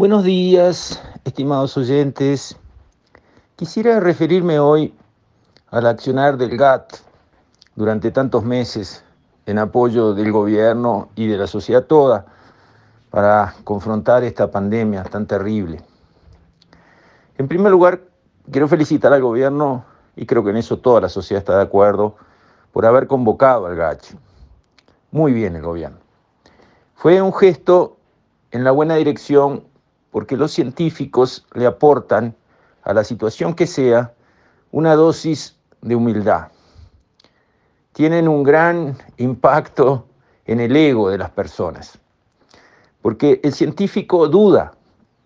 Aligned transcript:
Buenos 0.00 0.24
días, 0.24 0.98
estimados 1.26 1.76
oyentes. 1.76 2.56
Quisiera 3.56 4.00
referirme 4.00 4.58
hoy 4.58 4.94
al 5.68 5.86
accionar 5.86 6.38
del 6.38 6.56
GATT 6.56 6.94
durante 7.76 8.10
tantos 8.10 8.42
meses 8.42 9.04
en 9.44 9.58
apoyo 9.58 10.14
del 10.14 10.32
gobierno 10.32 11.10
y 11.16 11.26
de 11.26 11.36
la 11.36 11.46
sociedad 11.46 11.84
toda 11.84 12.24
para 13.10 13.54
confrontar 13.62 14.24
esta 14.24 14.50
pandemia 14.50 15.02
tan 15.02 15.26
terrible. 15.26 15.82
En 17.36 17.46
primer 17.46 17.70
lugar, 17.70 18.00
quiero 18.50 18.68
felicitar 18.68 19.12
al 19.12 19.20
gobierno, 19.20 19.84
y 20.16 20.24
creo 20.24 20.42
que 20.42 20.48
en 20.48 20.56
eso 20.56 20.78
toda 20.78 21.02
la 21.02 21.10
sociedad 21.10 21.40
está 21.40 21.58
de 21.58 21.64
acuerdo, 21.64 22.16
por 22.72 22.86
haber 22.86 23.06
convocado 23.06 23.66
al 23.66 23.76
GATT. 23.76 24.14
Muy 25.10 25.34
bien 25.34 25.56
el 25.56 25.62
gobierno. 25.62 25.98
Fue 26.94 27.20
un 27.20 27.34
gesto 27.34 27.98
en 28.50 28.64
la 28.64 28.70
buena 28.70 28.94
dirección 28.94 29.68
porque 30.10 30.36
los 30.36 30.52
científicos 30.52 31.46
le 31.54 31.66
aportan 31.66 32.34
a 32.82 32.92
la 32.92 33.04
situación 33.04 33.54
que 33.54 33.66
sea 33.66 34.12
una 34.72 34.94
dosis 34.94 35.56
de 35.82 35.94
humildad. 35.94 36.48
Tienen 37.92 38.28
un 38.28 38.42
gran 38.42 38.96
impacto 39.18 40.06
en 40.46 40.60
el 40.60 40.74
ego 40.74 41.10
de 41.10 41.18
las 41.18 41.30
personas, 41.30 41.98
porque 43.02 43.40
el 43.42 43.52
científico 43.52 44.28
duda, 44.28 44.72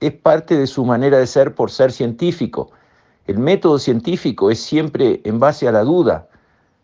es 0.01 0.13
parte 0.13 0.57
de 0.57 0.67
su 0.67 0.85
manera 0.85 1.19
de 1.19 1.27
ser 1.27 1.55
por 1.55 1.71
ser 1.71 1.91
científico. 1.91 2.71
El 3.27 3.39
método 3.39 3.79
científico 3.79 4.51
es 4.51 4.61
siempre 4.61 5.21
en 5.25 5.39
base 5.39 5.67
a 5.67 5.73
la 5.73 5.83
duda, 5.83 6.29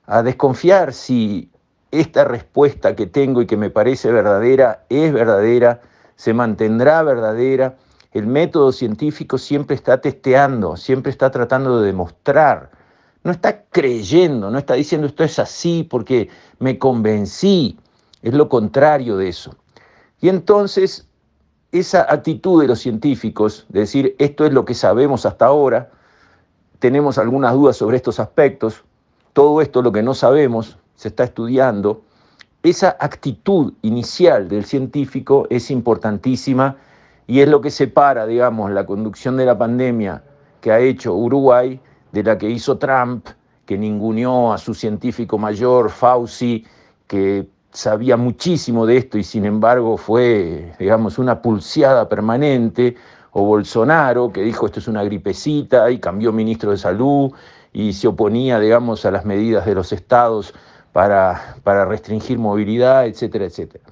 a 0.06 0.22
desconfiar 0.22 0.92
si 0.94 1.50
esta 1.90 2.24
respuesta 2.24 2.96
que 2.96 3.06
tengo 3.06 3.42
y 3.42 3.46
que 3.46 3.56
me 3.56 3.68
parece 3.68 4.10
verdadera 4.10 4.84
es 4.88 5.12
verdadera, 5.12 5.82
se 6.16 6.32
mantendrá 6.32 7.02
verdadera 7.02 7.76
el 8.12 8.26
método 8.26 8.72
científico 8.72 9.38
siempre 9.38 9.76
está 9.76 10.00
testeando, 10.00 10.76
siempre 10.76 11.10
está 11.10 11.30
tratando 11.30 11.80
de 11.80 11.86
demostrar. 11.86 12.70
No 13.22 13.30
está 13.30 13.64
creyendo, 13.70 14.50
no 14.50 14.58
está 14.58 14.74
diciendo 14.74 15.06
esto 15.06 15.24
es 15.24 15.38
así 15.38 15.86
porque 15.88 16.28
me 16.58 16.78
convencí. 16.78 17.78
Es 18.22 18.34
lo 18.34 18.48
contrario 18.48 19.16
de 19.16 19.28
eso. 19.28 19.54
Y 20.20 20.28
entonces 20.28 21.06
esa 21.72 22.02
actitud 22.12 22.60
de 22.60 22.68
los 22.68 22.80
científicos, 22.80 23.66
de 23.68 23.80
decir 23.80 24.16
esto 24.18 24.44
es 24.44 24.52
lo 24.52 24.64
que 24.64 24.74
sabemos 24.74 25.24
hasta 25.24 25.46
ahora, 25.46 25.90
tenemos 26.78 27.18
algunas 27.18 27.54
dudas 27.54 27.76
sobre 27.76 27.96
estos 27.96 28.18
aspectos, 28.18 28.82
todo 29.32 29.60
esto 29.60 29.82
lo 29.82 29.92
que 29.92 30.02
no 30.02 30.14
sabemos 30.14 30.78
se 30.96 31.08
está 31.08 31.24
estudiando, 31.24 32.02
esa 32.62 32.96
actitud 32.98 33.72
inicial 33.82 34.48
del 34.48 34.64
científico 34.64 35.46
es 35.48 35.70
importantísima 35.70 36.76
y 37.30 37.42
es 37.42 37.48
lo 37.48 37.60
que 37.60 37.70
separa, 37.70 38.26
digamos, 38.26 38.72
la 38.72 38.84
conducción 38.84 39.36
de 39.36 39.46
la 39.46 39.56
pandemia 39.56 40.24
que 40.60 40.72
ha 40.72 40.80
hecho 40.80 41.14
Uruguay 41.14 41.78
de 42.10 42.24
la 42.24 42.36
que 42.36 42.50
hizo 42.50 42.76
Trump, 42.76 43.28
que 43.64 43.78
ninguneó 43.78 44.52
a 44.52 44.58
su 44.58 44.74
científico 44.74 45.38
mayor, 45.38 45.90
Fauci, 45.90 46.66
que 47.06 47.46
sabía 47.70 48.16
muchísimo 48.16 48.84
de 48.84 48.96
esto 48.96 49.16
y 49.16 49.22
sin 49.22 49.44
embargo 49.44 49.96
fue, 49.96 50.72
digamos, 50.80 51.20
una 51.20 51.40
pulseada 51.40 52.08
permanente, 52.08 52.96
o 53.30 53.44
Bolsonaro, 53.44 54.32
que 54.32 54.42
dijo 54.42 54.66
esto 54.66 54.80
es 54.80 54.88
una 54.88 55.04
gripecita 55.04 55.88
y 55.88 56.00
cambió 56.00 56.32
ministro 56.32 56.72
de 56.72 56.78
salud 56.78 57.30
y 57.72 57.92
se 57.92 58.08
oponía, 58.08 58.58
digamos, 58.58 59.04
a 59.04 59.12
las 59.12 59.24
medidas 59.24 59.66
de 59.66 59.76
los 59.76 59.92
estados 59.92 60.52
para, 60.92 61.54
para 61.62 61.84
restringir 61.84 62.40
movilidad, 62.40 63.06
etcétera, 63.06 63.44
etcétera 63.44 63.84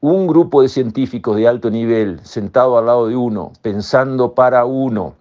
un 0.00 0.26
grupo 0.26 0.62
de 0.62 0.68
científicos 0.68 1.36
de 1.36 1.48
alto 1.48 1.70
nivel 1.70 2.20
sentado 2.24 2.78
al 2.78 2.86
lado 2.86 3.08
de 3.08 3.16
uno, 3.16 3.52
pensando 3.62 4.34
para 4.34 4.64
uno 4.64 5.14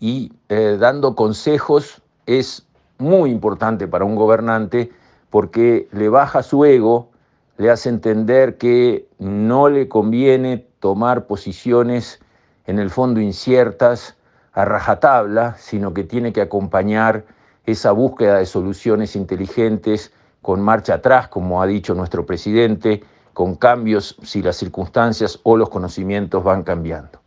y 0.00 0.32
eh, 0.48 0.76
dando 0.78 1.14
consejos 1.14 2.02
es 2.26 2.66
muy 2.98 3.30
importante 3.30 3.86
para 3.86 4.04
un 4.04 4.16
gobernante 4.16 4.90
porque 5.30 5.88
le 5.92 6.08
baja 6.08 6.42
su 6.42 6.64
ego, 6.64 7.10
le 7.58 7.70
hace 7.70 7.88
entender 7.88 8.56
que 8.56 9.06
no 9.18 9.68
le 9.68 9.88
conviene 9.88 10.66
tomar 10.80 11.26
posiciones 11.26 12.20
en 12.66 12.78
el 12.78 12.90
fondo 12.90 13.20
inciertas 13.20 14.16
a 14.52 14.64
rajatabla, 14.64 15.56
sino 15.58 15.92
que 15.92 16.04
tiene 16.04 16.32
que 16.32 16.40
acompañar 16.40 17.24
esa 17.66 17.92
búsqueda 17.92 18.38
de 18.38 18.46
soluciones 18.46 19.14
inteligentes 19.14 20.12
con 20.40 20.60
marcha 20.62 20.94
atrás, 20.94 21.28
como 21.28 21.60
ha 21.60 21.66
dicho 21.66 21.94
nuestro 21.94 22.24
presidente, 22.24 23.02
con 23.38 23.54
cambios 23.54 24.16
si 24.24 24.42
las 24.42 24.56
circunstancias 24.56 25.38
o 25.44 25.56
los 25.56 25.68
conocimientos 25.68 26.42
van 26.42 26.64
cambiando. 26.64 27.20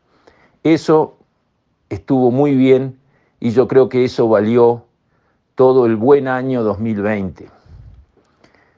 Eso 0.62 1.16
estuvo 1.88 2.32
muy 2.32 2.54
bien 2.54 3.00
y 3.40 3.52
yo 3.52 3.66
creo 3.70 3.88
que 3.88 4.04
eso 4.04 4.28
valió 4.28 4.84
todo 5.56 5.86
el 5.86 5.96
buen 5.96 6.28
año 6.28 6.64
2020. 6.64 7.50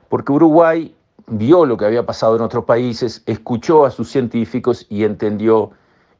Porque 0.10 0.32
Uruguay 0.32 0.94
vio 1.26 1.66
lo 1.66 1.76
que 1.76 1.86
había 1.86 2.06
pasado 2.06 2.36
en 2.36 2.44
otros 2.44 2.66
países, 2.66 3.24
escuchó 3.26 3.84
a 3.84 3.90
sus 3.90 4.12
científicos 4.12 4.86
y 4.88 5.04
entendió 5.04 5.72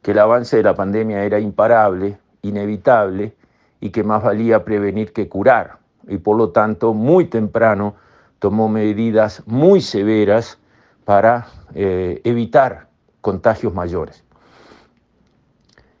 que 0.02 0.10
el 0.10 0.18
avance 0.18 0.56
de 0.56 0.64
la 0.64 0.74
pandemia 0.74 1.22
era 1.22 1.38
imparable, 1.38 2.18
inevitable 2.42 3.36
y 3.78 3.90
que 3.90 4.02
más 4.02 4.20
valía 4.20 4.64
prevenir 4.64 5.12
que 5.12 5.28
curar. 5.28 5.78
Y 6.08 6.16
por 6.16 6.36
lo 6.36 6.50
tanto, 6.50 6.92
muy 6.92 7.26
temprano 7.26 7.94
tomó 8.40 8.68
medidas 8.68 9.44
muy 9.46 9.80
severas 9.80 10.58
para 11.04 11.48
eh, 11.74 12.20
evitar 12.24 12.88
contagios 13.20 13.74
mayores. 13.74 14.22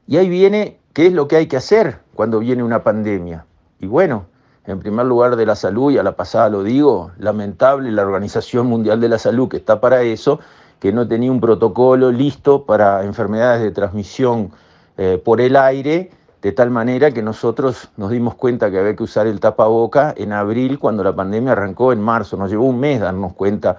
Y 0.06 0.18
ahí 0.18 0.28
viene 0.28 0.78
qué 0.92 1.06
es 1.06 1.12
lo 1.12 1.28
que 1.28 1.36
hay 1.36 1.46
que 1.46 1.56
hacer 1.56 1.98
cuando 2.14 2.38
viene 2.38 2.62
una 2.62 2.82
pandemia. 2.82 3.46
Y 3.80 3.86
bueno, 3.86 4.26
en 4.66 4.80
primer 4.80 5.06
lugar 5.06 5.36
de 5.36 5.46
la 5.46 5.56
salud, 5.56 5.92
y 5.92 5.98
a 5.98 6.02
la 6.02 6.16
pasada 6.16 6.48
lo 6.48 6.62
digo, 6.62 7.10
lamentable 7.18 7.90
la 7.90 8.02
Organización 8.02 8.66
Mundial 8.66 9.00
de 9.00 9.08
la 9.08 9.18
Salud 9.18 9.48
que 9.48 9.58
está 9.58 9.80
para 9.80 10.02
eso, 10.02 10.40
que 10.80 10.92
no 10.92 11.06
tenía 11.08 11.32
un 11.32 11.40
protocolo 11.40 12.10
listo 12.12 12.64
para 12.64 13.04
enfermedades 13.04 13.62
de 13.62 13.70
transmisión 13.70 14.52
eh, 14.96 15.20
por 15.22 15.40
el 15.40 15.56
aire, 15.56 16.10
de 16.42 16.52
tal 16.52 16.70
manera 16.70 17.10
que 17.10 17.22
nosotros 17.22 17.88
nos 17.96 18.10
dimos 18.10 18.34
cuenta 18.34 18.70
que 18.70 18.78
había 18.78 18.94
que 18.94 19.02
usar 19.02 19.26
el 19.26 19.40
tapaboca 19.40 20.12
en 20.16 20.32
abril, 20.32 20.78
cuando 20.78 21.02
la 21.02 21.14
pandemia 21.14 21.52
arrancó 21.52 21.92
en 21.92 22.00
marzo. 22.00 22.36
Nos 22.36 22.50
llevó 22.50 22.64
un 22.66 22.80
mes 22.80 23.00
darnos 23.00 23.32
cuenta 23.32 23.78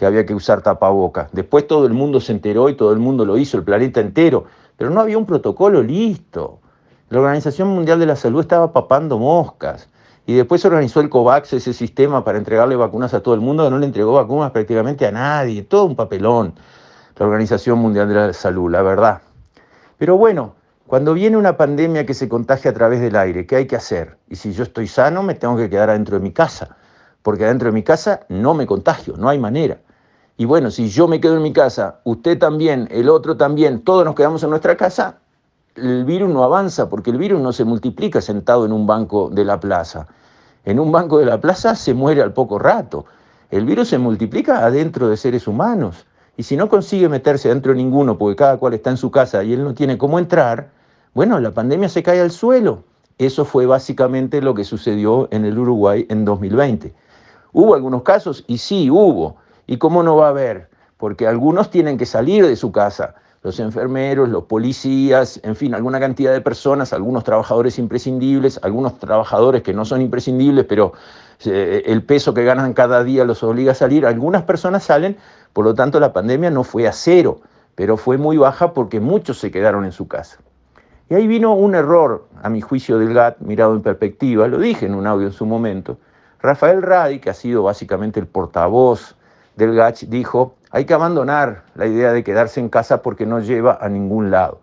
que 0.00 0.06
había 0.06 0.24
que 0.24 0.32
usar 0.32 0.62
tapaboca. 0.62 1.28
Después 1.30 1.66
todo 1.66 1.84
el 1.84 1.92
mundo 1.92 2.22
se 2.22 2.32
enteró 2.32 2.70
y 2.70 2.74
todo 2.74 2.90
el 2.94 2.98
mundo 2.98 3.26
lo 3.26 3.36
hizo, 3.36 3.58
el 3.58 3.64
planeta 3.64 4.00
entero, 4.00 4.46
pero 4.78 4.88
no 4.88 4.98
había 4.98 5.18
un 5.18 5.26
protocolo 5.26 5.82
listo. 5.82 6.58
La 7.10 7.18
Organización 7.18 7.68
Mundial 7.68 8.00
de 8.00 8.06
la 8.06 8.16
Salud 8.16 8.40
estaba 8.40 8.72
papando 8.72 9.18
moscas. 9.18 9.90
Y 10.24 10.32
después 10.32 10.62
se 10.62 10.68
organizó 10.68 11.02
el 11.02 11.10
COVAX, 11.10 11.52
ese 11.52 11.74
sistema 11.74 12.24
para 12.24 12.38
entregarle 12.38 12.76
vacunas 12.76 13.12
a 13.12 13.20
todo 13.20 13.34
el 13.34 13.42
mundo, 13.42 13.62
que 13.62 13.70
no 13.70 13.78
le 13.78 13.84
entregó 13.84 14.14
vacunas 14.14 14.52
prácticamente 14.52 15.06
a 15.06 15.12
nadie, 15.12 15.64
todo 15.64 15.84
un 15.84 15.96
papelón, 15.96 16.54
la 17.18 17.26
Organización 17.26 17.78
Mundial 17.78 18.08
de 18.08 18.14
la 18.14 18.32
Salud, 18.32 18.70
la 18.70 18.80
verdad. 18.80 19.20
Pero 19.98 20.16
bueno, 20.16 20.54
cuando 20.86 21.12
viene 21.12 21.36
una 21.36 21.58
pandemia 21.58 22.06
que 22.06 22.14
se 22.14 22.26
contagia 22.26 22.70
a 22.70 22.74
través 22.74 23.02
del 23.02 23.16
aire, 23.16 23.44
¿qué 23.44 23.56
hay 23.56 23.66
que 23.66 23.76
hacer? 23.76 24.16
Y 24.30 24.36
si 24.36 24.54
yo 24.54 24.62
estoy 24.62 24.86
sano, 24.86 25.22
me 25.22 25.34
tengo 25.34 25.58
que 25.58 25.68
quedar 25.68 25.90
adentro 25.90 26.16
de 26.16 26.22
mi 26.22 26.32
casa, 26.32 26.78
porque 27.20 27.44
adentro 27.44 27.68
de 27.68 27.72
mi 27.72 27.82
casa 27.82 28.20
no 28.30 28.54
me 28.54 28.64
contagio, 28.64 29.18
no 29.18 29.28
hay 29.28 29.38
manera. 29.38 29.76
Y 30.40 30.46
bueno, 30.46 30.70
si 30.70 30.88
yo 30.88 31.06
me 31.06 31.20
quedo 31.20 31.36
en 31.36 31.42
mi 31.42 31.52
casa, 31.52 32.00
usted 32.04 32.38
también, 32.38 32.88
el 32.90 33.10
otro 33.10 33.36
también, 33.36 33.82
todos 33.82 34.06
nos 34.06 34.14
quedamos 34.14 34.42
en 34.42 34.48
nuestra 34.48 34.74
casa, 34.74 35.18
el 35.74 36.06
virus 36.06 36.30
no 36.30 36.42
avanza 36.42 36.88
porque 36.88 37.10
el 37.10 37.18
virus 37.18 37.42
no 37.42 37.52
se 37.52 37.66
multiplica 37.66 38.22
sentado 38.22 38.64
en 38.64 38.72
un 38.72 38.86
banco 38.86 39.28
de 39.28 39.44
la 39.44 39.60
plaza. 39.60 40.06
En 40.64 40.80
un 40.80 40.92
banco 40.92 41.18
de 41.18 41.26
la 41.26 41.38
plaza 41.42 41.74
se 41.74 41.92
muere 41.92 42.22
al 42.22 42.32
poco 42.32 42.58
rato. 42.58 43.04
El 43.50 43.66
virus 43.66 43.88
se 43.88 43.98
multiplica 43.98 44.64
adentro 44.64 45.10
de 45.10 45.18
seres 45.18 45.46
humanos. 45.46 46.06
Y 46.38 46.44
si 46.44 46.56
no 46.56 46.70
consigue 46.70 47.10
meterse 47.10 47.50
adentro 47.50 47.72
de 47.72 47.76
ninguno 47.76 48.16
porque 48.16 48.36
cada 48.36 48.56
cual 48.56 48.72
está 48.72 48.88
en 48.88 48.96
su 48.96 49.10
casa 49.10 49.44
y 49.44 49.52
él 49.52 49.62
no 49.62 49.74
tiene 49.74 49.98
cómo 49.98 50.18
entrar, 50.18 50.70
bueno, 51.12 51.38
la 51.38 51.50
pandemia 51.50 51.90
se 51.90 52.02
cae 52.02 52.18
al 52.18 52.30
suelo. 52.30 52.84
Eso 53.18 53.44
fue 53.44 53.66
básicamente 53.66 54.40
lo 54.40 54.54
que 54.54 54.64
sucedió 54.64 55.28
en 55.32 55.44
el 55.44 55.58
Uruguay 55.58 56.06
en 56.08 56.24
2020. 56.24 56.94
Hubo 57.52 57.74
algunos 57.74 58.04
casos, 58.04 58.42
y 58.46 58.56
sí, 58.56 58.88
hubo, 58.88 59.36
¿Y 59.70 59.76
cómo 59.76 60.02
no 60.02 60.16
va 60.16 60.26
a 60.26 60.30
haber? 60.30 60.68
Porque 60.96 61.28
algunos 61.28 61.70
tienen 61.70 61.96
que 61.96 62.04
salir 62.04 62.44
de 62.44 62.56
su 62.56 62.72
casa, 62.72 63.14
los 63.44 63.60
enfermeros, 63.60 64.28
los 64.28 64.42
policías, 64.46 65.38
en 65.44 65.54
fin, 65.54 65.76
alguna 65.76 66.00
cantidad 66.00 66.32
de 66.32 66.40
personas, 66.40 66.92
algunos 66.92 67.22
trabajadores 67.22 67.78
imprescindibles, 67.78 68.58
algunos 68.64 68.98
trabajadores 68.98 69.62
que 69.62 69.72
no 69.72 69.84
son 69.84 70.02
imprescindibles, 70.02 70.64
pero 70.64 70.94
eh, 71.44 71.84
el 71.86 72.02
peso 72.02 72.34
que 72.34 72.42
ganan 72.42 72.72
cada 72.72 73.04
día 73.04 73.24
los 73.24 73.44
obliga 73.44 73.70
a 73.70 73.76
salir. 73.76 74.06
Algunas 74.06 74.42
personas 74.42 74.82
salen, 74.82 75.16
por 75.52 75.64
lo 75.64 75.72
tanto 75.72 76.00
la 76.00 76.12
pandemia 76.12 76.50
no 76.50 76.64
fue 76.64 76.88
a 76.88 76.92
cero, 76.92 77.40
pero 77.76 77.96
fue 77.96 78.18
muy 78.18 78.38
baja 78.38 78.74
porque 78.74 78.98
muchos 78.98 79.38
se 79.38 79.52
quedaron 79.52 79.84
en 79.84 79.92
su 79.92 80.08
casa. 80.08 80.38
Y 81.08 81.14
ahí 81.14 81.28
vino 81.28 81.54
un 81.54 81.76
error, 81.76 82.26
a 82.42 82.50
mi 82.50 82.60
juicio 82.60 82.98
del 82.98 83.14
GATT, 83.14 83.38
mirado 83.38 83.74
en 83.74 83.82
perspectiva, 83.82 84.48
lo 84.48 84.58
dije 84.58 84.86
en 84.86 84.96
un 84.96 85.06
audio 85.06 85.28
en 85.28 85.32
su 85.32 85.46
momento. 85.46 85.96
Rafael 86.40 86.82
Radi, 86.82 87.20
que 87.20 87.30
ha 87.30 87.34
sido 87.34 87.62
básicamente 87.62 88.18
el 88.18 88.26
portavoz 88.26 89.14
del 89.60 89.74
GACH 89.74 90.04
dijo, 90.06 90.54
hay 90.70 90.86
que 90.86 90.94
abandonar 90.94 91.64
la 91.74 91.86
idea 91.86 92.12
de 92.12 92.24
quedarse 92.24 92.60
en 92.60 92.70
casa 92.70 93.02
porque 93.02 93.26
no 93.26 93.40
lleva 93.40 93.78
a 93.80 93.88
ningún 93.88 94.30
lado. 94.30 94.60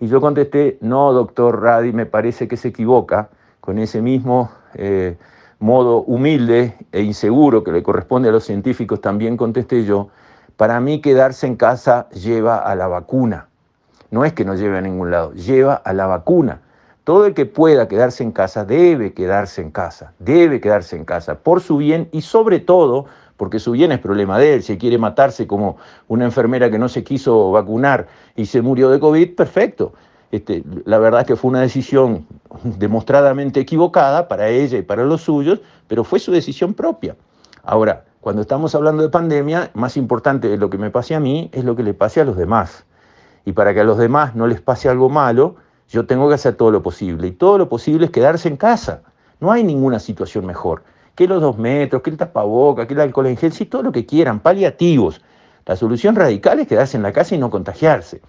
Y 0.00 0.08
yo 0.08 0.20
contesté, 0.20 0.78
no, 0.80 1.12
doctor 1.12 1.60
Radi, 1.60 1.92
me 1.92 2.06
parece 2.06 2.48
que 2.48 2.56
se 2.56 2.68
equivoca 2.68 3.28
con 3.60 3.78
ese 3.78 4.00
mismo 4.00 4.50
eh, 4.74 5.16
modo 5.58 6.02
humilde 6.02 6.74
e 6.92 7.02
inseguro 7.02 7.62
que 7.62 7.72
le 7.72 7.82
corresponde 7.82 8.30
a 8.30 8.32
los 8.32 8.44
científicos, 8.44 9.00
también 9.00 9.36
contesté 9.36 9.84
yo, 9.84 10.08
para 10.56 10.80
mí 10.80 11.00
quedarse 11.00 11.46
en 11.46 11.56
casa 11.56 12.08
lleva 12.10 12.56
a 12.56 12.74
la 12.74 12.88
vacuna. 12.88 13.48
No 14.10 14.24
es 14.24 14.32
que 14.32 14.46
no 14.46 14.54
lleve 14.54 14.78
a 14.78 14.80
ningún 14.80 15.10
lado, 15.10 15.32
lleva 15.34 15.74
a 15.74 15.92
la 15.92 16.06
vacuna. 16.06 16.62
Todo 17.04 17.26
el 17.26 17.34
que 17.34 17.44
pueda 17.44 17.88
quedarse 17.88 18.22
en 18.22 18.32
casa 18.32 18.64
debe 18.64 19.12
quedarse 19.12 19.60
en 19.60 19.70
casa, 19.70 20.14
debe 20.18 20.60
quedarse 20.60 20.96
en 20.96 21.04
casa 21.04 21.36
por 21.36 21.60
su 21.60 21.76
bien 21.76 22.08
y 22.12 22.22
sobre 22.22 22.60
todo 22.60 23.06
porque 23.38 23.60
su 23.60 23.72
bien 23.72 23.92
es 23.92 24.00
problema 24.00 24.36
de 24.36 24.54
él. 24.54 24.62
Si 24.62 24.76
quiere 24.76 24.98
matarse 24.98 25.46
como 25.46 25.78
una 26.08 26.26
enfermera 26.26 26.70
que 26.70 26.78
no 26.78 26.90
se 26.90 27.04
quiso 27.04 27.52
vacunar 27.52 28.08
y 28.36 28.44
se 28.44 28.60
murió 28.60 28.90
de 28.90 29.00
COVID, 29.00 29.34
perfecto. 29.34 29.94
Este, 30.30 30.62
la 30.84 30.98
verdad 30.98 31.22
es 31.22 31.26
que 31.26 31.36
fue 31.36 31.48
una 31.48 31.60
decisión 31.60 32.26
demostradamente 32.64 33.60
equivocada 33.60 34.28
para 34.28 34.48
ella 34.48 34.76
y 34.76 34.82
para 34.82 35.04
los 35.04 35.22
suyos, 35.22 35.60
pero 35.86 36.04
fue 36.04 36.18
su 36.18 36.32
decisión 36.32 36.74
propia. 36.74 37.16
Ahora, 37.62 38.04
cuando 38.20 38.42
estamos 38.42 38.74
hablando 38.74 39.02
de 39.02 39.08
pandemia, 39.08 39.70
más 39.72 39.96
importante 39.96 40.48
de 40.48 40.58
lo 40.58 40.68
que 40.68 40.76
me 40.76 40.90
pase 40.90 41.14
a 41.14 41.20
mí 41.20 41.48
es 41.52 41.64
lo 41.64 41.76
que 41.76 41.84
le 41.84 41.94
pase 41.94 42.20
a 42.20 42.24
los 42.24 42.36
demás. 42.36 42.84
Y 43.44 43.52
para 43.52 43.72
que 43.72 43.80
a 43.80 43.84
los 43.84 43.96
demás 43.96 44.34
no 44.34 44.48
les 44.48 44.60
pase 44.60 44.88
algo 44.88 45.08
malo, 45.08 45.54
yo 45.88 46.06
tengo 46.06 46.28
que 46.28 46.34
hacer 46.34 46.56
todo 46.56 46.72
lo 46.72 46.82
posible. 46.82 47.28
Y 47.28 47.30
todo 47.30 47.56
lo 47.56 47.68
posible 47.68 48.06
es 48.06 48.10
quedarse 48.10 48.48
en 48.48 48.56
casa. 48.56 49.02
No 49.38 49.52
hay 49.52 49.62
ninguna 49.62 50.00
situación 50.00 50.44
mejor 50.44 50.82
que 51.18 51.26
los 51.26 51.42
dos 51.42 51.58
metros, 51.58 52.00
que 52.00 52.10
el 52.10 52.16
tapaboca, 52.16 52.86
que 52.86 52.94
el 52.94 53.00
alcohol 53.00 53.26
en 53.26 53.36
gel, 53.36 53.52
todo 53.68 53.82
lo 53.82 53.90
que 53.90 54.06
quieran, 54.06 54.38
paliativos. 54.38 55.20
La 55.66 55.74
solución 55.74 56.14
radical 56.14 56.60
es 56.60 56.68
quedarse 56.68 56.96
en 56.96 57.02
la 57.02 57.12
casa 57.12 57.34
y 57.34 57.38
no 57.38 57.50
contagiarse. 57.50 58.22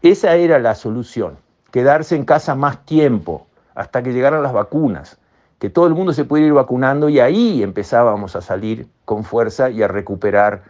Esa 0.00 0.34
era 0.36 0.58
la 0.60 0.74
solución, 0.74 1.36
quedarse 1.70 2.16
en 2.16 2.24
casa 2.24 2.54
más 2.54 2.86
tiempo, 2.86 3.48
hasta 3.74 4.02
que 4.02 4.14
llegaran 4.14 4.42
las 4.42 4.54
vacunas, 4.54 5.18
que 5.58 5.68
todo 5.68 5.86
el 5.86 5.92
mundo 5.92 6.14
se 6.14 6.24
pudiera 6.24 6.46
ir 6.46 6.54
vacunando 6.54 7.10
y 7.10 7.20
ahí 7.20 7.62
empezábamos 7.62 8.34
a 8.34 8.40
salir 8.40 8.88
con 9.04 9.22
fuerza 9.22 9.68
y 9.68 9.82
a 9.82 9.88
recuperar 9.88 10.62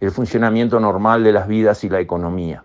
el 0.00 0.10
funcionamiento 0.10 0.80
normal 0.80 1.22
de 1.22 1.32
las 1.32 1.48
vidas 1.48 1.84
y 1.84 1.90
la 1.90 2.00
economía. 2.00 2.64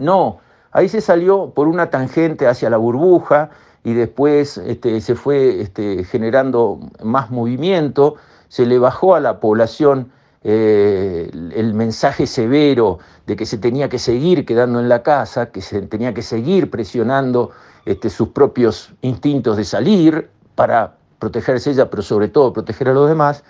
No, 0.00 0.38
ahí 0.70 0.88
se 0.88 1.02
salió 1.02 1.50
por 1.50 1.68
una 1.68 1.90
tangente 1.90 2.46
hacia 2.46 2.70
la 2.70 2.78
burbuja, 2.78 3.50
y 3.84 3.94
después 3.94 4.58
este, 4.58 5.00
se 5.00 5.14
fue 5.14 5.60
este, 5.60 6.04
generando 6.04 6.80
más 7.02 7.30
movimiento, 7.30 8.16
se 8.48 8.66
le 8.66 8.78
bajó 8.78 9.14
a 9.14 9.20
la 9.20 9.40
población 9.40 10.12
eh, 10.44 11.30
el 11.32 11.74
mensaje 11.74 12.26
severo 12.26 12.98
de 13.26 13.36
que 13.36 13.46
se 13.46 13.58
tenía 13.58 13.88
que 13.88 13.98
seguir 13.98 14.44
quedando 14.44 14.80
en 14.80 14.88
la 14.88 15.02
casa, 15.02 15.50
que 15.50 15.60
se 15.62 15.82
tenía 15.82 16.14
que 16.14 16.22
seguir 16.22 16.70
presionando 16.70 17.50
este, 17.86 18.10
sus 18.10 18.28
propios 18.28 18.92
instintos 19.02 19.56
de 19.56 19.64
salir 19.64 20.28
para 20.54 20.96
protegerse 21.18 21.70
ella, 21.70 21.90
pero 21.90 22.02
sobre 22.02 22.28
todo 22.28 22.52
proteger 22.52 22.88
a 22.88 22.92
los 22.92 23.08
demás, 23.08 23.44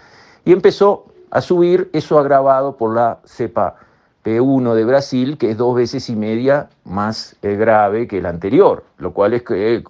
y 0.45 0.53
empezó 0.53 1.07
a 1.31 1.41
subir 1.41 1.89
eso 1.93 2.19
agravado 2.19 2.77
por 2.77 2.95
la 2.95 3.21
cepa 3.25 3.77
P1 4.25 4.75
de 4.75 4.85
Brasil, 4.85 5.39
que 5.39 5.51
es 5.51 5.57
dos 5.57 5.75
veces 5.75 6.09
y 6.09 6.17
media 6.17 6.69
más 6.85 7.37
eh, 7.43 7.57
grave 7.57 8.07
que 8.07 8.19
el 8.19 8.27
anterior, 8.27 8.85
lo 8.99 9.13
cual 9.13 9.35
es 9.35 9.43
que 9.43 9.83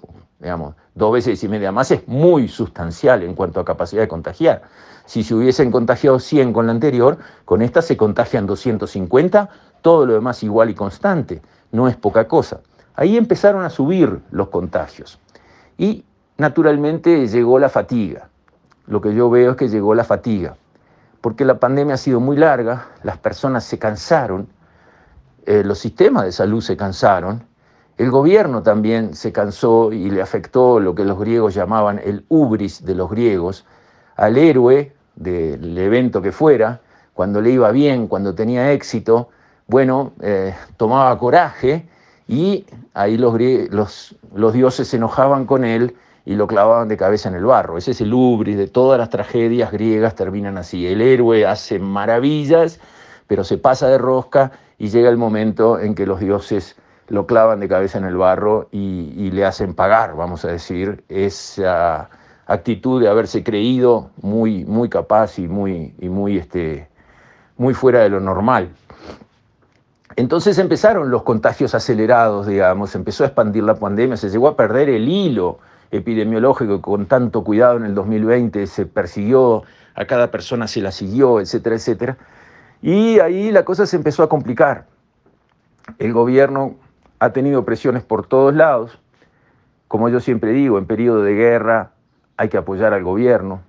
digamos, 0.42 0.74
dos 0.94 1.12
veces 1.12 1.42
y 1.44 1.48
media 1.48 1.70
más, 1.70 1.92
es 1.92 2.06
muy 2.08 2.48
sustancial 2.48 3.22
en 3.22 3.34
cuanto 3.34 3.60
a 3.60 3.64
capacidad 3.64 4.02
de 4.02 4.08
contagiar. 4.08 4.62
Si 5.06 5.22
se 5.22 5.34
hubiesen 5.34 5.70
contagiado 5.70 6.18
100 6.18 6.52
con 6.52 6.66
la 6.66 6.72
anterior, 6.72 7.18
con 7.44 7.62
esta 7.62 7.80
se 7.80 7.96
contagian 7.96 8.46
250, 8.46 9.48
todo 9.80 10.04
lo 10.04 10.14
demás 10.14 10.42
igual 10.42 10.68
y 10.70 10.74
constante, 10.74 11.40
no 11.70 11.86
es 11.86 11.96
poca 11.96 12.26
cosa. 12.26 12.60
Ahí 12.94 13.16
empezaron 13.16 13.64
a 13.64 13.70
subir 13.70 14.20
los 14.32 14.48
contagios 14.48 15.18
y 15.78 16.04
naturalmente 16.36 17.28
llegó 17.28 17.58
la 17.60 17.68
fatiga. 17.68 18.28
Lo 18.86 19.00
que 19.00 19.14
yo 19.14 19.30
veo 19.30 19.52
es 19.52 19.56
que 19.56 19.68
llegó 19.68 19.94
la 19.94 20.04
fatiga, 20.04 20.56
porque 21.20 21.44
la 21.44 21.60
pandemia 21.60 21.94
ha 21.94 21.98
sido 21.98 22.18
muy 22.18 22.36
larga, 22.36 22.88
las 23.04 23.16
personas 23.16 23.62
se 23.62 23.78
cansaron, 23.78 24.48
eh, 25.46 25.62
los 25.64 25.78
sistemas 25.78 26.24
de 26.24 26.32
salud 26.32 26.60
se 26.60 26.76
cansaron, 26.76 27.44
el 27.98 28.10
gobierno 28.10 28.62
también 28.62 29.14
se 29.14 29.32
cansó 29.32 29.92
y 29.92 30.10
le 30.10 30.22
afectó 30.22 30.80
lo 30.80 30.94
que 30.94 31.04
los 31.04 31.18
griegos 31.18 31.54
llamaban 31.54 32.00
el 32.02 32.24
ubris 32.28 32.84
de 32.84 32.94
los 32.94 33.10
griegos, 33.10 33.64
al 34.16 34.36
héroe 34.36 34.92
del 35.16 35.76
evento 35.76 36.22
que 36.22 36.32
fuera, 36.32 36.80
cuando 37.14 37.40
le 37.40 37.50
iba 37.50 37.70
bien, 37.70 38.08
cuando 38.08 38.34
tenía 38.34 38.72
éxito, 38.72 39.28
bueno, 39.66 40.12
eh, 40.20 40.54
tomaba 40.76 41.16
coraje 41.18 41.86
y 42.26 42.64
ahí 42.94 43.18
los, 43.18 43.38
los, 43.70 44.16
los 44.34 44.52
dioses 44.52 44.88
se 44.88 44.96
enojaban 44.96 45.44
con 45.44 45.64
él 45.64 45.94
y 46.24 46.34
lo 46.34 46.46
clavaban 46.46 46.88
de 46.88 46.96
cabeza 46.96 47.28
en 47.28 47.34
el 47.34 47.44
barro. 47.44 47.76
Ese 47.76 47.90
es 47.90 48.00
el 48.00 48.12
ubris 48.12 48.56
de 48.56 48.68
todas 48.68 48.98
las 48.98 49.10
tragedias 49.10 49.70
griegas, 49.72 50.14
terminan 50.14 50.56
así. 50.56 50.86
El 50.86 51.02
héroe 51.02 51.46
hace 51.46 51.78
maravillas, 51.78 52.80
pero 53.26 53.44
se 53.44 53.58
pasa 53.58 53.88
de 53.88 53.98
rosca 53.98 54.52
y 54.78 54.88
llega 54.88 55.10
el 55.10 55.16
momento 55.16 55.78
en 55.78 55.94
que 55.94 56.06
los 56.06 56.20
dioses 56.20 56.76
lo 57.12 57.26
clavan 57.26 57.60
de 57.60 57.68
cabeza 57.68 57.98
en 57.98 58.04
el 58.04 58.16
barro 58.16 58.68
y, 58.72 59.30
le 59.32 59.44
hacen 59.44 59.74
pagar, 59.74 60.16
vamos 60.16 60.46
a 60.46 60.48
decir, 60.48 61.04
esa 61.10 62.08
actitud 62.46 63.02
de 63.02 63.08
haberse 63.08 63.44
creído 63.44 64.08
muy, 64.22 64.64
muy 64.64 64.88
capaz 64.88 65.38
y 65.38 65.46
muy, 65.46 65.94
y 65.98 66.08
muy, 66.08 66.38
este, 66.38 66.88
muy 67.58 67.74
fuera 67.74 68.00
de 68.00 68.08
lo 68.08 68.18
normal. 68.18 68.70
Entonces 70.16 70.56
empezaron 70.56 71.10
los 71.10 71.22
contagios 71.22 71.74
acelerados, 71.74 72.46
digamos, 72.46 72.94
empezó 72.94 73.24
a 73.24 73.26
expandir 73.26 73.64
la 73.64 73.74
pandemia, 73.74 74.16
se 74.16 74.30
llegó 74.30 74.48
a 74.48 74.56
perder 74.56 74.88
el 74.88 75.06
hilo 75.06 75.58
epidemiológico 75.90 76.80
con 76.80 77.04
tanto 77.04 77.44
cuidado 77.44 77.76
en 77.76 77.84
el 77.84 77.94
2020 77.94 78.66
se 78.66 78.86
persiguió, 78.86 79.64
a 79.94 80.06
cada 80.06 80.30
persona 80.30 80.66
se 80.66 80.80
la 80.80 80.90
siguió, 80.90 81.40
etcétera, 81.40 81.76
etcétera. 81.76 82.16
Y 82.80 83.18
ahí 83.18 83.52
la 83.52 83.66
cosa 83.66 83.84
se 83.84 83.96
empezó 83.96 84.22
a 84.22 84.30
complicar. 84.30 84.86
El 85.98 86.14
gobierno 86.14 86.76
ha 87.22 87.32
tenido 87.32 87.64
presiones 87.64 88.02
por 88.02 88.26
todos 88.26 88.52
lados. 88.52 88.98
Como 89.86 90.08
yo 90.08 90.18
siempre 90.18 90.50
digo, 90.50 90.76
en 90.78 90.86
periodo 90.86 91.22
de 91.22 91.34
guerra 91.34 91.92
hay 92.36 92.48
que 92.48 92.56
apoyar 92.56 92.92
al 92.94 93.04
gobierno, 93.04 93.60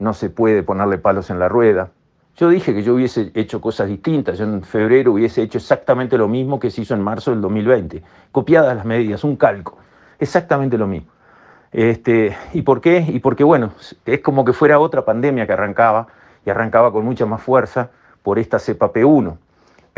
no 0.00 0.14
se 0.14 0.30
puede 0.30 0.64
ponerle 0.64 0.98
palos 0.98 1.30
en 1.30 1.38
la 1.38 1.48
rueda. 1.48 1.90
Yo 2.34 2.48
dije 2.48 2.74
que 2.74 2.82
yo 2.82 2.96
hubiese 2.96 3.30
hecho 3.34 3.60
cosas 3.60 3.86
distintas, 3.86 4.38
yo 4.38 4.46
en 4.46 4.64
febrero 4.64 5.12
hubiese 5.12 5.42
hecho 5.42 5.58
exactamente 5.58 6.18
lo 6.18 6.26
mismo 6.26 6.58
que 6.58 6.72
se 6.72 6.80
hizo 6.80 6.94
en 6.94 7.00
marzo 7.00 7.30
del 7.30 7.40
2020, 7.40 8.02
copiadas 8.32 8.74
las 8.74 8.84
medidas, 8.84 9.22
un 9.22 9.36
calco, 9.36 9.78
exactamente 10.18 10.76
lo 10.76 10.88
mismo. 10.88 11.12
Este, 11.70 12.36
¿Y 12.52 12.62
por 12.62 12.80
qué? 12.80 13.06
Y 13.06 13.20
porque, 13.20 13.44
bueno, 13.44 13.74
es 14.06 14.20
como 14.22 14.44
que 14.44 14.52
fuera 14.52 14.80
otra 14.80 15.04
pandemia 15.04 15.46
que 15.46 15.52
arrancaba, 15.52 16.08
y 16.44 16.50
arrancaba 16.50 16.90
con 16.90 17.04
mucha 17.04 17.26
más 17.26 17.42
fuerza 17.42 17.90
por 18.24 18.40
esta 18.40 18.58
cepa 18.58 18.92
P1. 18.92 19.36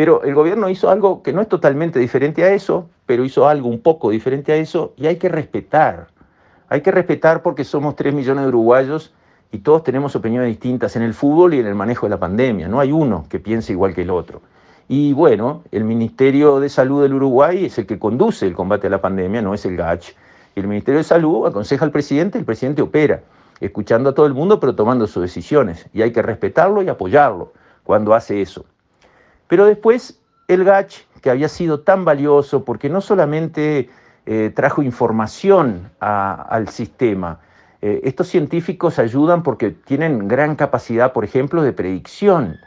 Pero 0.00 0.22
el 0.22 0.34
gobierno 0.34 0.70
hizo 0.70 0.88
algo 0.88 1.22
que 1.22 1.34
no 1.34 1.42
es 1.42 1.48
totalmente 1.50 1.98
diferente 1.98 2.42
a 2.42 2.54
eso, 2.54 2.88
pero 3.04 3.22
hizo 3.22 3.46
algo 3.46 3.68
un 3.68 3.82
poco 3.82 4.08
diferente 4.08 4.50
a 4.50 4.56
eso 4.56 4.94
y 4.96 5.06
hay 5.06 5.16
que 5.16 5.28
respetar. 5.28 6.06
Hay 6.70 6.80
que 6.80 6.90
respetar 6.90 7.42
porque 7.42 7.64
somos 7.64 7.96
3 7.96 8.14
millones 8.14 8.44
de 8.44 8.48
uruguayos 8.48 9.12
y 9.52 9.58
todos 9.58 9.84
tenemos 9.84 10.16
opiniones 10.16 10.48
distintas 10.48 10.96
en 10.96 11.02
el 11.02 11.12
fútbol 11.12 11.52
y 11.52 11.58
en 11.58 11.66
el 11.66 11.74
manejo 11.74 12.06
de 12.06 12.10
la 12.12 12.18
pandemia. 12.18 12.66
No 12.66 12.80
hay 12.80 12.92
uno 12.92 13.26
que 13.28 13.40
piense 13.40 13.74
igual 13.74 13.94
que 13.94 14.00
el 14.00 14.08
otro. 14.08 14.40
Y 14.88 15.12
bueno, 15.12 15.64
el 15.70 15.84
Ministerio 15.84 16.60
de 16.60 16.70
Salud 16.70 17.02
del 17.02 17.12
Uruguay 17.12 17.66
es 17.66 17.76
el 17.76 17.84
que 17.84 17.98
conduce 17.98 18.46
el 18.46 18.54
combate 18.54 18.86
a 18.86 18.90
la 18.90 19.02
pandemia, 19.02 19.42
no 19.42 19.52
es 19.52 19.66
el 19.66 19.76
GACH. 19.76 20.14
Y 20.54 20.60
el 20.60 20.66
Ministerio 20.66 21.00
de 21.00 21.04
Salud 21.04 21.46
aconseja 21.46 21.84
al 21.84 21.90
presidente, 21.90 22.38
el 22.38 22.46
presidente 22.46 22.80
opera, 22.80 23.20
escuchando 23.60 24.08
a 24.08 24.14
todo 24.14 24.24
el 24.24 24.32
mundo, 24.32 24.60
pero 24.60 24.74
tomando 24.74 25.06
sus 25.06 25.20
decisiones. 25.20 25.84
Y 25.92 26.00
hay 26.00 26.10
que 26.10 26.22
respetarlo 26.22 26.82
y 26.82 26.88
apoyarlo 26.88 27.52
cuando 27.84 28.14
hace 28.14 28.40
eso. 28.40 28.64
Pero 29.50 29.66
después 29.66 30.20
el 30.46 30.62
GACH, 30.62 31.02
que 31.20 31.28
había 31.28 31.48
sido 31.48 31.80
tan 31.80 32.04
valioso 32.04 32.64
porque 32.64 32.88
no 32.88 33.00
solamente 33.00 33.90
eh, 34.24 34.52
trajo 34.54 34.80
información 34.80 35.90
al 35.98 36.68
sistema, 36.68 37.40
eh, 37.82 38.00
estos 38.04 38.28
científicos 38.28 39.00
ayudan 39.00 39.42
porque 39.42 39.70
tienen 39.70 40.28
gran 40.28 40.54
capacidad, 40.54 41.12
por 41.12 41.24
ejemplo, 41.24 41.62
de 41.62 41.72
predicción, 41.72 42.58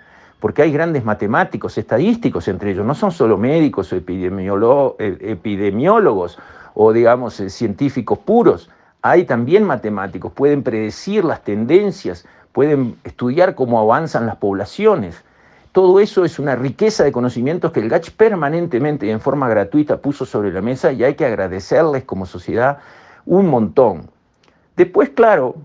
porque 0.41 0.61
hay 0.61 0.73
grandes 0.73 1.05
matemáticos, 1.05 1.77
estadísticos 1.77 2.49
entre 2.49 2.71
ellos, 2.71 2.85
no 2.85 2.95
son 2.95 3.11
solo 3.11 3.37
médicos 3.37 3.93
o 3.93 3.95
eh, 3.95 5.17
epidemiólogos 5.21 6.37
o, 6.73 6.91
digamos, 6.91 7.35
científicos 7.47 8.19
puros, 8.19 8.69
hay 9.01 9.23
también 9.23 9.63
matemáticos, 9.63 10.33
pueden 10.33 10.63
predecir 10.63 11.23
las 11.23 11.45
tendencias, 11.45 12.27
pueden 12.51 12.97
estudiar 13.05 13.55
cómo 13.55 13.79
avanzan 13.79 14.25
las 14.25 14.35
poblaciones. 14.35 15.23
Todo 15.73 15.99
eso 15.99 16.23
es 16.23 16.37
una 16.37 16.55
riqueza 16.55 17.03
de 17.03 17.11
conocimientos 17.11 17.71
que 17.71 17.79
el 17.79 17.89
GACH 17.89 18.11
permanentemente 18.11 19.07
y 19.07 19.09
en 19.09 19.19
forma 19.19 19.49
gratuita 19.49 19.97
puso 19.97 20.23
sobre 20.23 20.53
la 20.53 20.61
mesa 20.61 20.91
y 20.91 21.03
hay 21.03 21.15
que 21.15 21.25
agradecerles 21.25 22.03
como 22.03 22.27
sociedad 22.27 22.77
un 23.25 23.47
montón. 23.47 24.11
Después, 24.77 25.09
claro, 25.09 25.55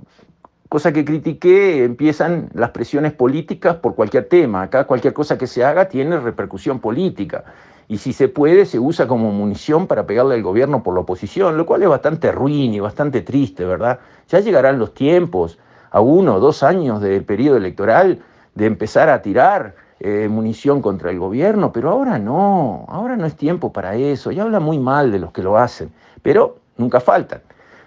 cosa 0.70 0.94
que 0.94 1.04
critiqué, 1.04 1.84
empiezan 1.84 2.48
las 2.54 2.70
presiones 2.70 3.12
políticas 3.12 3.76
por 3.76 3.94
cualquier 3.94 4.30
tema. 4.30 4.62
Acá 4.62 4.84
cualquier 4.84 5.12
cosa 5.12 5.36
que 5.36 5.46
se 5.46 5.62
haga 5.62 5.90
tiene 5.90 6.18
repercusión 6.18 6.80
política. 6.80 7.44
Y 7.86 7.98
si 7.98 8.14
se 8.14 8.28
puede, 8.28 8.64
se 8.64 8.78
usa 8.78 9.06
como 9.06 9.30
munición 9.30 9.86
para 9.86 10.06
pegarle 10.06 10.36
al 10.36 10.42
gobierno 10.42 10.82
por 10.82 10.94
la 10.94 11.00
oposición, 11.00 11.58
lo 11.58 11.66
cual 11.66 11.82
es 11.82 11.88
bastante 11.90 12.32
ruin 12.32 12.72
y 12.72 12.80
bastante 12.80 13.20
triste, 13.20 13.66
¿verdad? 13.66 13.98
Ya 14.30 14.40
llegarán 14.40 14.78
los 14.78 14.94
tiempos, 14.94 15.58
a 15.90 16.00
uno 16.00 16.36
o 16.36 16.40
dos 16.40 16.62
años 16.62 17.02
del 17.02 17.24
periodo 17.24 17.58
electoral, 17.58 18.22
de 18.54 18.64
empezar 18.64 19.10
a 19.10 19.20
tirar 19.20 19.74
eh, 20.00 20.28
munición 20.28 20.81
contra 20.81 21.11
el 21.11 21.19
gobierno, 21.19 21.73
pero 21.73 21.90
ahora 21.90 22.19
no, 22.19 22.87
ahora 22.88 23.17
no 23.17 23.26
es 23.26 23.35
tiempo 23.35 23.73
para 23.73 23.97
eso, 23.97 24.31
y 24.31 24.38
habla 24.38 24.61
muy 24.61 24.78
mal 24.78 25.11
de 25.11 25.19
los 25.19 25.33
que 25.33 25.43
lo 25.43 25.59
hacen, 25.59 25.90
pero 26.23 26.59
nunca 26.76 27.00
faltan. 27.00 27.40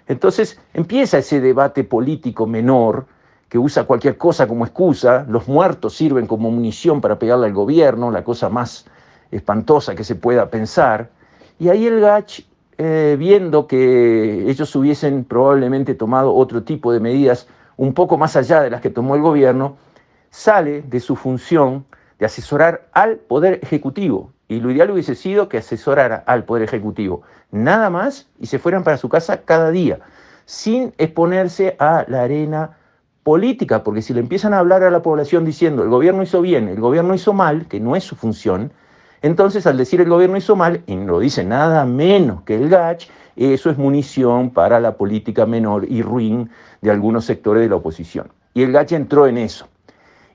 Entonces 0.08 0.60
empieza 0.74 1.20
ese 1.20 1.39
debate 1.39 1.86
político 1.86 2.46
menor 2.46 3.06
que 3.48 3.58
usa 3.58 3.86
cualquier 3.86 4.18
cosa 4.18 4.48
como 4.48 4.65
excusa, 4.65 5.25
los 5.30 5.48
muertos 5.48 5.96
sirven 5.96 6.27
como 6.27 6.51
munición 6.51 7.00
para 7.00 7.18
pegarle 7.18 7.48
al 7.48 7.53
gobierno, 7.53 8.12
la 8.12 8.24
cosa 8.24 8.50
más 8.50 8.86
espantosa 9.32 9.96
que 9.96 10.03
se 10.03 10.15
pueda 10.15 10.50
pensar, 10.50 11.10
y 11.60 11.70
ahí 11.70 11.88
el 11.88 12.01
Gach, 12.01 12.41
eh, 12.77 13.15
viendo 13.18 13.68
que 13.68 14.50
ellos 14.50 14.75
hubiesen 14.75 15.24
probablemente 15.24 15.94
tomado 15.94 16.34
otro 16.34 16.63
tipo 16.63 16.91
de 16.91 17.00
medidas 17.00 17.48
un 17.77 17.94
poco 17.94 18.18
más 18.18 18.36
allá 18.36 18.62
de 18.62 18.70
las 18.70 18.82
que 18.82 18.89
tomó 18.89 19.15
el 19.15 19.22
gobierno, 19.22 19.77
sale 20.30 20.82
de 20.82 21.00
su 21.00 21.15
función 21.15 21.86
de 22.21 22.27
asesorar 22.27 22.87
al 22.93 23.17
Poder 23.17 23.59
Ejecutivo. 23.63 24.31
Y 24.47 24.59
lo 24.59 24.69
ideal 24.69 24.91
hubiese 24.91 25.15
sido 25.15 25.49
que 25.49 25.57
asesorara 25.57 26.23
al 26.27 26.43
Poder 26.43 26.61
Ejecutivo 26.61 27.23
nada 27.49 27.89
más 27.89 28.29
y 28.39 28.45
se 28.45 28.59
fueran 28.59 28.83
para 28.83 28.97
su 28.97 29.09
casa 29.09 29.41
cada 29.41 29.71
día, 29.71 29.99
sin 30.45 30.93
exponerse 30.99 31.75
a 31.79 32.05
la 32.07 32.21
arena 32.21 32.77
política, 33.23 33.83
porque 33.83 34.03
si 34.03 34.13
le 34.13 34.19
empiezan 34.19 34.53
a 34.53 34.59
hablar 34.59 34.83
a 34.83 34.91
la 34.91 35.01
población 35.01 35.45
diciendo 35.45 35.81
el 35.81 35.89
gobierno 35.89 36.21
hizo 36.21 36.41
bien, 36.41 36.67
el 36.67 36.79
gobierno 36.79 37.15
hizo 37.15 37.33
mal, 37.33 37.67
que 37.67 37.79
no 37.79 37.95
es 37.95 38.03
su 38.03 38.15
función, 38.15 38.71
entonces 39.23 39.65
al 39.65 39.77
decir 39.77 39.99
el 39.99 40.09
gobierno 40.09 40.37
hizo 40.37 40.55
mal, 40.55 40.83
y 40.85 40.95
no 40.95 41.17
dice 41.19 41.43
nada 41.43 41.85
menos 41.85 42.43
que 42.43 42.55
el 42.55 42.69
GACH, 42.69 43.09
eso 43.35 43.71
es 43.71 43.79
munición 43.79 44.51
para 44.51 44.79
la 44.79 44.95
política 44.95 45.47
menor 45.47 45.85
y 45.89 46.03
ruin 46.03 46.51
de 46.81 46.91
algunos 46.91 47.25
sectores 47.25 47.63
de 47.63 47.69
la 47.69 47.77
oposición. 47.77 48.31
Y 48.53 48.61
el 48.61 48.71
GACH 48.71 48.91
entró 48.91 49.25
en 49.25 49.39
eso 49.39 49.67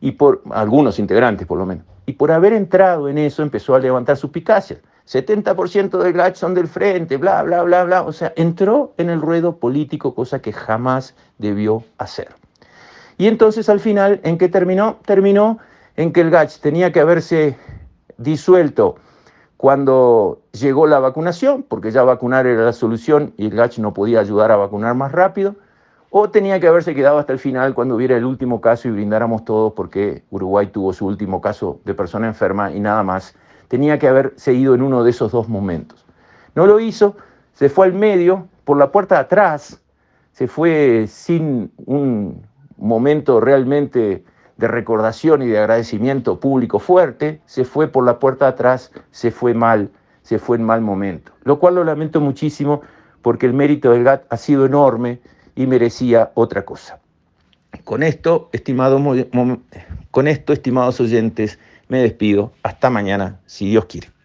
y 0.00 0.12
por 0.12 0.42
algunos 0.50 0.98
integrantes 0.98 1.46
por 1.46 1.58
lo 1.58 1.66
menos. 1.66 1.84
Y 2.06 2.12
por 2.12 2.30
haber 2.30 2.52
entrado 2.52 3.08
en 3.08 3.18
eso 3.18 3.42
empezó 3.42 3.74
a 3.74 3.80
levantar 3.80 4.16
suspicacias. 4.16 4.80
70% 5.06 5.98
del 5.98 6.12
GACH 6.12 6.36
son 6.36 6.54
del 6.54 6.66
frente, 6.66 7.16
bla, 7.16 7.42
bla, 7.42 7.62
bla, 7.62 7.84
bla. 7.84 8.02
O 8.02 8.12
sea, 8.12 8.32
entró 8.36 8.92
en 8.96 9.10
el 9.10 9.20
ruedo 9.20 9.56
político, 9.56 10.14
cosa 10.14 10.40
que 10.40 10.52
jamás 10.52 11.14
debió 11.38 11.84
hacer. 11.98 12.28
Y 13.18 13.28
entonces 13.28 13.68
al 13.68 13.80
final, 13.80 14.20
¿en 14.24 14.36
qué 14.38 14.48
terminó? 14.48 14.98
Terminó 15.04 15.58
en 15.96 16.12
que 16.12 16.20
el 16.20 16.30
GACH 16.30 16.60
tenía 16.60 16.92
que 16.92 17.00
haberse 17.00 17.56
disuelto 18.18 18.96
cuando 19.56 20.42
llegó 20.52 20.86
la 20.86 20.98
vacunación, 20.98 21.64
porque 21.66 21.90
ya 21.90 22.02
vacunar 22.02 22.46
era 22.46 22.64
la 22.64 22.72
solución 22.72 23.32
y 23.36 23.46
el 23.46 23.56
GACH 23.56 23.78
no 23.78 23.94
podía 23.94 24.20
ayudar 24.20 24.50
a 24.52 24.56
vacunar 24.56 24.94
más 24.94 25.12
rápido 25.12 25.56
o 26.18 26.30
tenía 26.30 26.58
que 26.58 26.66
haberse 26.66 26.94
quedado 26.94 27.18
hasta 27.18 27.34
el 27.34 27.38
final 27.38 27.74
cuando 27.74 27.94
hubiera 27.94 28.16
el 28.16 28.24
último 28.24 28.62
caso 28.62 28.88
y 28.88 28.90
brindáramos 28.90 29.44
todos 29.44 29.74
porque 29.74 30.22
Uruguay 30.30 30.68
tuvo 30.68 30.94
su 30.94 31.04
último 31.04 31.42
caso 31.42 31.80
de 31.84 31.92
persona 31.92 32.26
enferma 32.26 32.72
y 32.72 32.80
nada 32.80 33.02
más. 33.02 33.34
Tenía 33.68 33.98
que 33.98 34.08
haber 34.08 34.32
seguido 34.36 34.74
en 34.74 34.80
uno 34.80 35.04
de 35.04 35.10
esos 35.10 35.30
dos 35.30 35.46
momentos. 35.50 36.06
No 36.54 36.66
lo 36.66 36.80
hizo, 36.80 37.18
se 37.52 37.68
fue 37.68 37.84
al 37.84 37.92
medio, 37.92 38.48
por 38.64 38.78
la 38.78 38.90
puerta 38.92 39.16
de 39.16 39.20
atrás, 39.20 39.82
se 40.32 40.48
fue 40.48 41.04
sin 41.06 41.70
un 41.84 42.46
momento 42.78 43.38
realmente 43.38 44.24
de 44.56 44.68
recordación 44.68 45.42
y 45.42 45.48
de 45.48 45.58
agradecimiento 45.58 46.40
público 46.40 46.78
fuerte, 46.78 47.42
se 47.44 47.66
fue 47.66 47.88
por 47.88 48.06
la 48.06 48.18
puerta 48.18 48.46
de 48.46 48.52
atrás, 48.52 48.90
se 49.10 49.30
fue 49.30 49.52
mal, 49.52 49.90
se 50.22 50.38
fue 50.38 50.56
en 50.56 50.62
mal 50.62 50.80
momento. 50.80 51.32
Lo 51.42 51.58
cual 51.58 51.74
lo 51.74 51.84
lamento 51.84 52.22
muchísimo 52.22 52.80
porque 53.20 53.44
el 53.44 53.52
mérito 53.52 53.90
del 53.90 54.04
GAT 54.04 54.24
ha 54.30 54.38
sido 54.38 54.64
enorme 54.64 55.20
y 55.56 55.66
merecía 55.66 56.30
otra 56.34 56.64
cosa. 56.64 57.00
Con 57.82 58.02
esto, 58.02 58.50
con 60.10 60.28
esto, 60.28 60.52
estimados 60.52 61.00
oyentes, 61.00 61.58
me 61.88 61.98
despido. 61.98 62.52
Hasta 62.62 62.90
mañana, 62.90 63.40
si 63.46 63.68
Dios 63.68 63.86
quiere. 63.86 64.15